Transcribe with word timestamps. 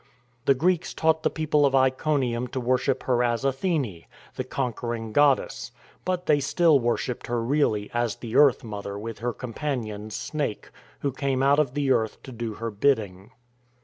The 0.45 0.55
Greeks 0.55 0.95
taught 0.95 1.21
the 1.21 1.29
people 1.29 1.63
of 1.63 1.75
Iconium 1.75 2.47
to 2.47 2.59
worship 2.59 3.03
her 3.03 3.21
as 3.21 3.45
Athene, 3.45 4.05
the 4.35 4.43
conquering 4.43 5.13
goddess; 5.13 5.71
but 6.05 6.25
they 6.25 6.39
still 6.39 6.79
worshipped 6.79 7.27
her 7.27 7.43
really 7.43 7.91
as 7.93 8.15
the 8.15 8.35
Earth 8.35 8.63
Mother 8.63 8.97
with 8.97 9.19
her 9.19 9.31
companion 9.31 10.09
Snake, 10.09 10.71
who 11.01 11.11
came 11.11 11.43
out 11.43 11.59
of 11.59 11.75
the 11.75 11.91
earth 11.91 12.23
to 12.23 12.31
do 12.31 12.55
her 12.55 12.71
bidding. 12.71 13.29